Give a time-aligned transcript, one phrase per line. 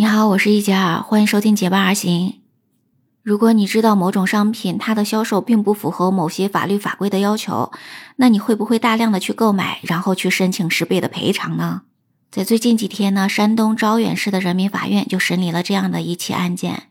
[0.00, 2.28] 你好，我是一佳，欢迎收听《结伴而行》。
[3.22, 7.70] 如果你知道某种商品它的销售并不符合某些法律法规的要求，
[8.16, 11.82] 那你会不会大量的去购买，然后去申请十倍的赔偿呢？
[12.30, 16.84] 在最近几天呢，山东招远市的人民法院就审理了这样的一起案件。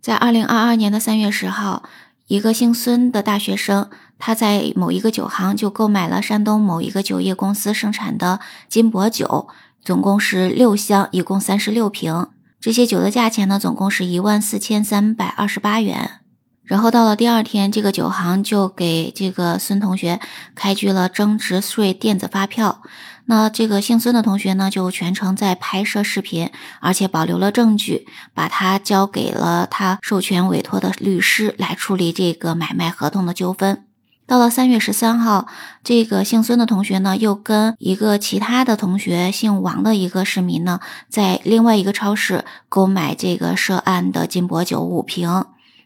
[0.00, 1.82] 在二零二二年的三月十号，
[2.26, 9.46] 一个姓孙的大学生，他在某一个酒行就购买了山东某一个酒业公司生产的金箔酒，
[9.82, 12.28] 总共是六箱，一共三十六瓶。
[12.66, 16.18] 这些酒的价钱呢，总共是一万四千三百二十八元。
[16.64, 20.18] 然后到了第二天，这个酒行就给这个孙同学
[20.56, 22.82] 开具了增值税电子发票。
[23.26, 26.50] 那这个姓孙的同学呢，就全程在拍摄视频，
[26.80, 28.04] 而且保留了证据，
[28.34, 33.85] 把他交给了他授权委托的律师来处理这个买卖合同的纠纷。
[34.26, 35.46] 到了三月十三号，
[35.84, 45.44] 这个姓孙的同学呢，又跟一个其他的同学姓王的一个市民呢，在另外一个超市购买这个涉案的金箔酒五瓶。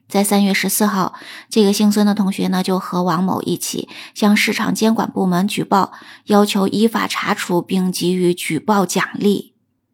[0.09, 1.13] 在三月十四号，
[1.51, 5.93] 这个姓孙的同学呢，就和王某一起向市场监管部门举报，
[6.25, 9.50] 要求依法查处并给予举报奖励。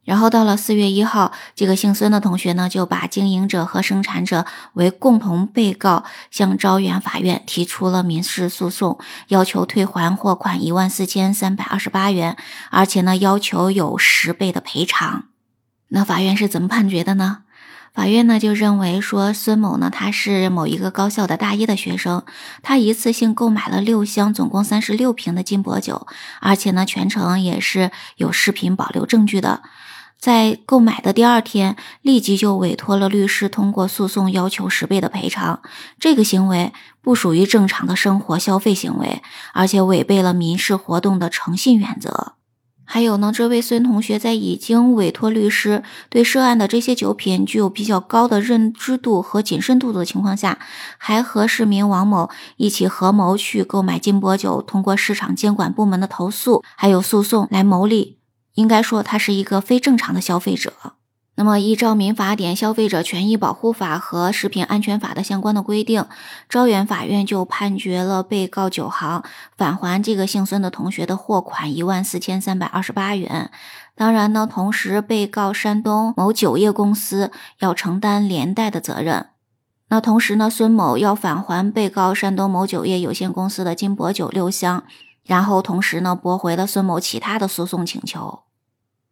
[0.07, 12.37] 然后到了四月一号，这个姓孙的同学呢，就把经营者和生产者为共同被告，向招远法院提出了民事诉讼，要求退还货款一万四千三百二十八元，
[12.71, 15.25] 而且呢，要求有十倍的赔偿。
[15.89, 17.39] 那法院是怎么判决的呢？
[17.93, 22.25] 法院呢就认为说，孙某呢他是某一个高校的大一的学生，
[22.63, 26.07] 他一次性购买了六箱，总共三十六瓶的金箔酒，
[26.41, 29.63] 而且呢全程也是有视频保留证据的。
[30.19, 35.61] 在购买的第二天，立即就委托了律师通过诉讼要求十倍的赔偿。
[36.01, 39.23] 这个行为不属于正常的生活消费行为，
[39.53, 42.33] 而且违背了民事活动的诚信原则。
[42.89, 50.61] 还有呢，这位孙同学在已经委托律师对涉案的这些酒品具有比较高的认知度和谨慎度的情况下，
[50.97, 58.16] 还和市民王某一起合谋去购买金箔酒，通过市场监管部门的投诉还有诉讼来牟利。
[58.57, 60.73] 应该说，他是一个非正常的消费者。
[61.39, 66.07] 那么，依照《民法典》《消费者权益保护法》和《食品安全法》的相关的规定，
[66.49, 69.23] 招远法院就判决了被告酒行
[69.55, 73.51] 返还这个姓孙的同学的货款一万四千三百二十八元。
[73.95, 79.27] 当然呢，同时被告山东某酒业公司要承担连带的责任。
[79.91, 84.85] 那同时呢，孙某要返还被告山东某酒业有限公司的金箔酒六箱，
[85.23, 88.46] 然后同时呢，驳回了孙某其他的诉讼请求。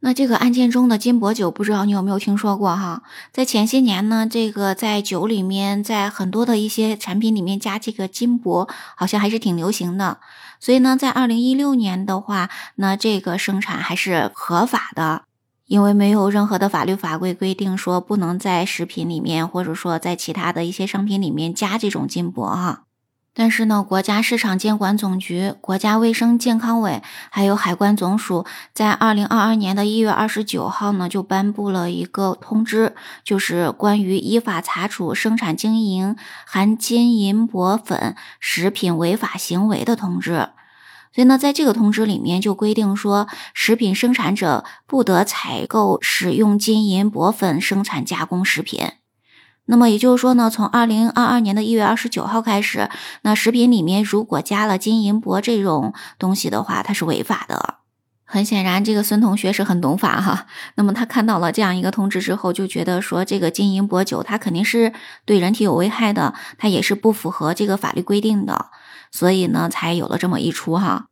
[0.05, 3.03] 那这个案件中的金箔酒，不知道你有没有听说过哈？
[3.33, 10.19] 在前些年呢，这个在酒里面，在很多的一些产品里面加这个金箔，好像还是挺流行的。
[10.61, 15.23] 所以呢，在二零一六年的话，那这个生产还是合法的，
[15.65, 22.83] 因为没有任何的法律法规规定说不能在食品里面，或者说在其他的一些商品里面加这种金箔哈。
[23.37, 32.95] 但是呢，国家市场监管总局、国家卫生健康委还有海关总署，在二零二二年的一月二十九号呢，就颁布了一个通知，
[33.25, 36.15] 就是关于依法查处生产经营
[36.47, 40.51] 含金银箔粉食品违法行为的通知。
[41.13, 48.93] 所以呢，在这个通知里面就规定说，食品生产者不得采购、使用金银箔粉生产加工食品。
[49.67, 52.91] 那么也就是说呢，从二零二二年的一月二十九号开始，
[53.23, 57.77] 那食品里面如果加了金银箔这种东西的话，它是违法的。
[58.27, 60.47] 很显然，这个孙同学是很懂法哈。
[60.75, 64.93] 那么他看到了这样一个通知之后，就觉得说这个金银箔酒它肯定是
[65.25, 68.67] 对人体有危害的，它也是不符合这个法律规定的，
[69.13, 71.07] 所以呢，才有了这么一出哈。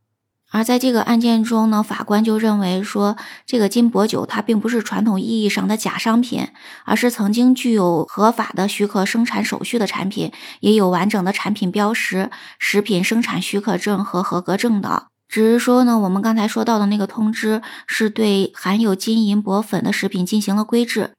[0.53, 6.47] 而在这个案件中呢，法官就认为说，这个金箔酒它并不是传统意义上的假商品，
[6.85, 10.31] 而是曾经具有合法的许可生产手续的产品，
[10.61, 15.07] 也有完整的产品标识、食品生产许可证和合格证的。
[15.27, 21.13] 只是说呢，我们刚才说到的那个通知是对含有金银箔粉的食品进行了规制，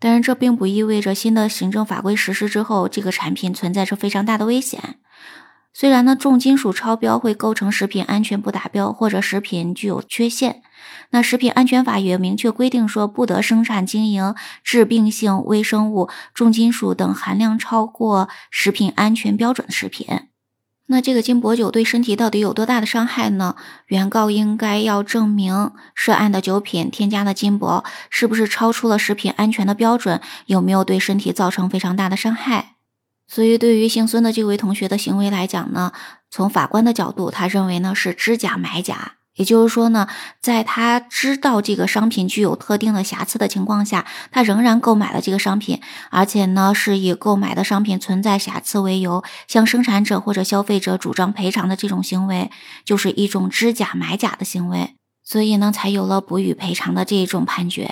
[0.00, 4.96] 但是这并不意味着新的行政法规实施之后，这个产品存在着非常大的危险。
[5.80, 10.60] 虽然呢，重金属超标会构成食品安全不达标或者食品具有缺陷，
[11.08, 20.06] 那食品安全法也明确规定说，不得生产经营致病性微生物、重金属等含量超过食品安全标准的食品。
[20.88, 23.56] 那这个金箔酒对身体到底有多大的伤害呢？
[23.86, 32.74] 原告应该要证明涉案的酒品添加的金箔是不是超出了食品安全的标准，有没有对身体造成非常大的伤害。
[33.32, 35.92] 所以，对于姓孙的这位同学的行为来讲呢，
[36.32, 39.12] 从法官的角度，他认为呢是知假买假。
[39.36, 40.08] 也就是说呢，
[40.42, 45.80] 在他知道这个商品具有特定的瑕疵的情况下，他仍然购买了这个商品，
[46.10, 52.50] 而且呢是以购买的商品存在瑕疵为由，向生产者或者消费者主张赔偿的这种行为，
[52.84, 57.88] 就是一种知假买假的行为，所以呢才有了不予赔偿的这一种判决。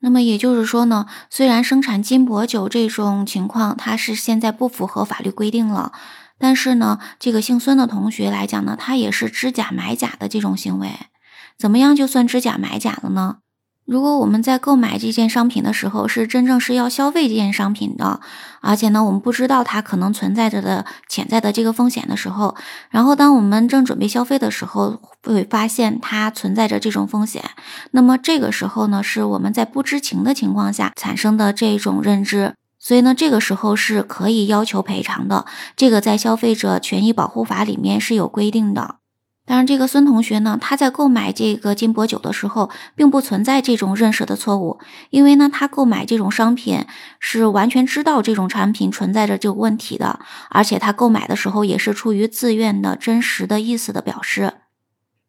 [0.00, 5.92] 那么也就是说呢，虽然生产金箔酒这种情况，它是现在不符合法律规定了。
[6.38, 10.90] 但是呢，这个姓孙的同学来讲呢，他也是知假买假的这种行为，
[11.58, 13.38] 怎么样就算知假买假了呢？
[13.86, 18.20] 如果我们在购买这件商品的时候，是真正是要消费这件商品的，
[18.60, 22.56] 而且呢，我们不知道它可能存在着的潜在的这个风险的时候，
[22.90, 27.44] 然后当我们正准备消费的时候，会发现它存在着这种风险，
[27.92, 32.54] 那么这个时候呢，是我们在不知情的情况下产生的这种认知。
[32.80, 35.46] 所以呢，这个时候是可以要求赔偿的，
[35.76, 38.96] 这个在消费者权益保护法里面是有规定的。
[39.46, 46.84] 当然，这个孙同学呢，他在购买这个金箔酒的时候，并不存在这种认识的错误，因为呢，他购买这种商品
[47.20, 50.18] 是完全知道这种产品存在着这个问题的，
[50.50, 54.52] 而且他购买的时候也是出于自愿的、真实的意思的表示。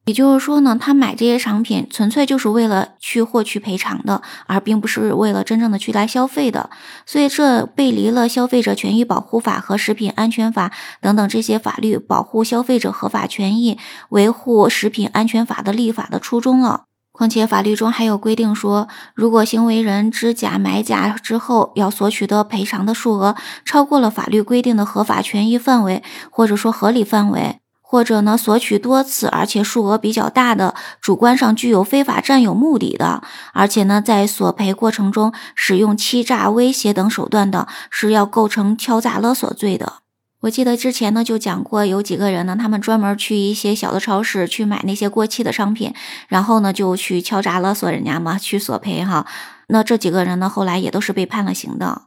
[0.07, 6.69] 也就是说呢，他买这些商品纯粹就是为了去获取赔偿的，而并不是为了真正的去来消费的。
[7.05, 10.71] 所以这背离了消费者权益保护法和食品安全法
[11.01, 13.77] 等等这些法律保护消费者合法权益、
[14.09, 16.83] 维护食品安全法的立法的初衷了。
[17.11, 27.57] 况且法律中还有规定说，如果行为人知假买假之后要索取的赔偿的数额超过了法律规定的合法权益范围，或者说合理范围。
[27.89, 33.23] 或者呢，索取多次，而且数额比较大的，主观上具有非法占有目的的，
[33.53, 39.93] 而且呢，在索赔过程中使用欺诈、威胁等手段的，是要构成敲诈勒索罪的。
[40.41, 45.93] 我记得之前呢就讲过，有几个人呢，他们专门去一些小的超市去买那些过期的商品，
[46.27, 49.25] 然后呢就去敲诈勒索人家嘛，去索赔哈。
[49.69, 52.01] 那这几个人呢，后来也都是被判了刑的。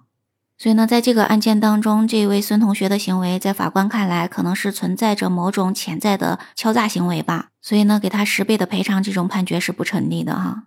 [0.61, 7.47] 所以呢，在这个案件当中，这位孙同学的行为，在法官看来，可能是存在着某种潜在的敲诈行为吧。
[7.63, 10.65] 所以呢，给他十倍的赔偿，这种判决是不成立的哈。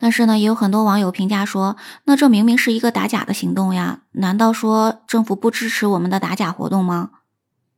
[0.00, 1.76] 但是呢，也有很多网友评价说，
[2.06, 7.10] 那这明明是一个打假的行动呀，难道说政府不支持我们的打假活动吗？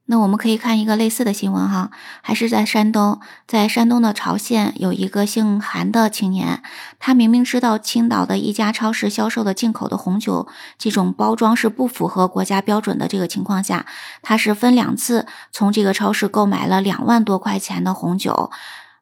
[0.08, 1.90] 那我们可以看一个类似的新闻哈，
[2.22, 6.62] 还是在山东，在山东的潮县有一个姓韩的青年，
[7.00, 10.46] 他明明知道青岛的一家超市销售的进口的红酒
[10.78, 13.84] 这种包装是不符合国家标准的这个情况下，
[14.22, 18.52] 他是分两次从这个超市购买了两万多块钱的红酒，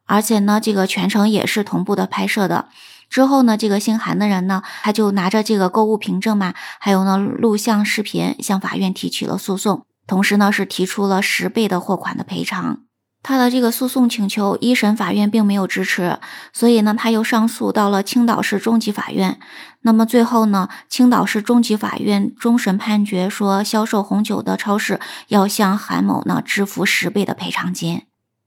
[0.07, 2.69] 而且呢，这个全程也是同步的拍摄的。
[3.11, 9.85] 之后呢，这个姓韩的人呢，他就拿着这个购物凭证嘛，还有呢录像视频，向法院提起了诉讼。
[10.07, 12.81] 同时呢，是提出了十倍的货款的赔偿。
[13.23, 16.19] 他的这个诉讼请求，一审法院并没有支持，
[16.53, 19.41] 所以呢，他又上诉到了青岛市中级法院。
[19.81, 28.03] 那么最后呢，青岛市中级法院终审判决说，销售红酒的超市要向韩某呢支付十倍的赔偿金。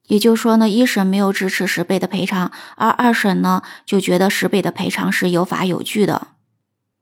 [0.06, 6.27] 也就是说呢，一审没有支持十倍的赔偿，而二审呢就觉得十倍的赔偿是有法有据的。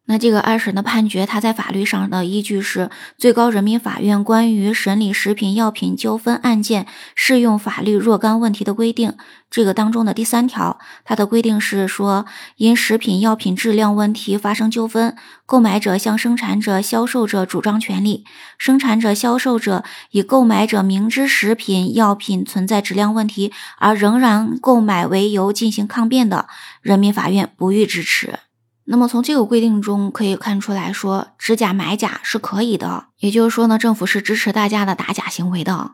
[0.08, 6.86] 那这个二审的判决，它在法律上的依据是最高人民法院关于审理食品药品纠纷案件
[7.16, 9.16] 适用法律若干问题的规定，
[9.50, 15.16] 这个当中的第三条，它的规定是说，因食品药品质量问题发生纠纷，
[15.48, 18.26] 购买者向生产者、销售者主张权利，
[18.60, 26.48] 生产者、销售者以购买者明知食品药品存在质量问题而仍然购买为由进行抗辩的，
[26.84, 28.45] 人民法院不予支持。
[28.86, 33.08] 那么从这个规定中可以看出来说，知假买假是可以的。
[33.18, 35.94] 也就是说呢，政府是支持大家的打假行为的。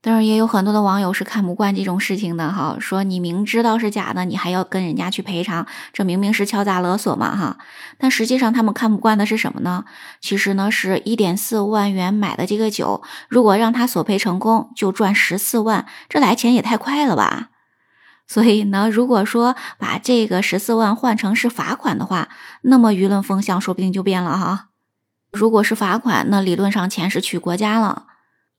[0.00, 7.58] 但是也有很多的网友是看不惯这种事情的哈，说你明知道是假的，你还要跟人家去赔偿，这明明是敲诈勒索嘛哈。
[7.98, 9.84] 但实际上他们看不惯的是什么呢？
[10.20, 17.48] 其实呢是一点四万元买的这个酒，如果让他索赔成功，就赚十四万，这来钱也太快了吧。
[18.28, 22.28] 所以呢，如果说把这个十四万换成是罚款的话，
[22.62, 24.66] 那么舆论风向说不定就变了哈。
[25.32, 28.04] 如果是罚款，那理论上钱是取国家了，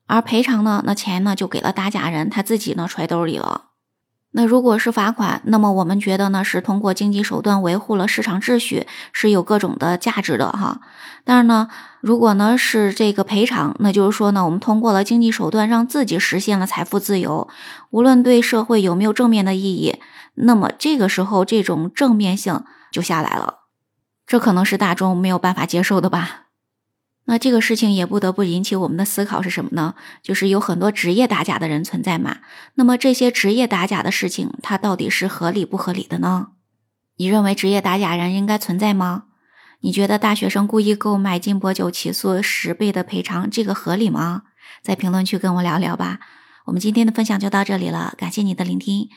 [0.07, 3.65] 而赔偿呢，那钱呢就给了打假人，他自己呢揣兜里了。
[4.31, 10.81] 那如果是罚款，那么我们觉得呢是通过经济手段维护了市场秩序，是有各种的价值的哈。
[11.23, 11.67] 但是呢，
[12.01, 17.49] 如果呢是这个赔偿，那就是说呢，我们通过了经济手段让自己实现了财富自由，
[17.89, 19.99] 无论对社会有没有正面的意义，
[20.35, 23.59] 那么这个时候这种正面性就下来了，
[24.25, 26.45] 这可能是大众没有办法接受的吧。
[27.25, 29.93] 那这个事情也不得不引起我们的思考是什么呢？
[30.23, 32.37] 就是有很多职业打假的人存在嘛。
[32.75, 36.47] 那么这些职业打假的事情，它到底是合理不合理的呢？
[37.17, 39.25] 你认为职业打假人应该存在吗？
[39.81, 44.43] 你觉得大学生故意购买金箔酒起诉十倍的赔偿，这个合理吗？
[44.81, 46.19] 在评论区跟我聊聊吧。
[46.65, 49.09] 我们今天的分享就到这里了，感谢你的聆听。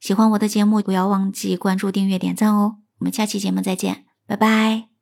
[0.00, 2.78] 喜欢我的节目，不要忘记关注、订阅、点赞哦。
[2.98, 4.97] 我们下期节目再见，拜拜。